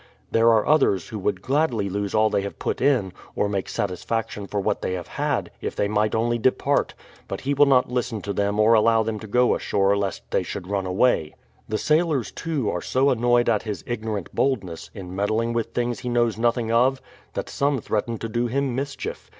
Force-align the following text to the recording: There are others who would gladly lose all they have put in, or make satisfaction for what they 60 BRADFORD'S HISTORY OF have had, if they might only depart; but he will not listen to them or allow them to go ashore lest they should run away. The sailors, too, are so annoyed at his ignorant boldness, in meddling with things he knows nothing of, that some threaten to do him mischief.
There 0.31 0.47
are 0.49 0.65
others 0.65 1.09
who 1.09 1.19
would 1.19 1.43
gladly 1.43 1.87
lose 1.87 2.15
all 2.15 2.31
they 2.31 2.41
have 2.41 2.57
put 2.57 2.81
in, 2.81 3.13
or 3.35 3.47
make 3.47 3.69
satisfaction 3.69 4.47
for 4.47 4.59
what 4.59 4.81
they 4.81 4.95
60 4.95 4.95
BRADFORD'S 4.95 5.09
HISTORY 5.09 5.25
OF 5.27 5.29
have 5.29 5.43
had, 5.43 5.51
if 5.67 5.75
they 5.75 5.87
might 5.87 6.15
only 6.15 6.39
depart; 6.39 6.95
but 7.27 7.41
he 7.41 7.53
will 7.53 7.67
not 7.67 7.91
listen 7.91 8.19
to 8.23 8.33
them 8.33 8.59
or 8.59 8.73
allow 8.73 9.03
them 9.03 9.19
to 9.19 9.27
go 9.27 9.53
ashore 9.53 9.95
lest 9.95 10.23
they 10.31 10.41
should 10.41 10.65
run 10.65 10.87
away. 10.87 11.35
The 11.69 11.77
sailors, 11.77 12.31
too, 12.31 12.67
are 12.71 12.81
so 12.81 13.11
annoyed 13.11 13.47
at 13.47 13.61
his 13.61 13.83
ignorant 13.85 14.33
boldness, 14.33 14.89
in 14.95 15.15
meddling 15.15 15.53
with 15.53 15.71
things 15.75 15.99
he 15.99 16.09
knows 16.09 16.35
nothing 16.35 16.71
of, 16.71 16.99
that 17.35 17.47
some 17.47 17.77
threaten 17.77 18.17
to 18.17 18.27
do 18.27 18.47
him 18.47 18.73
mischief. 18.73 19.29